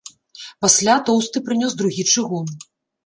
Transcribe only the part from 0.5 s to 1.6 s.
Пасля тоўсты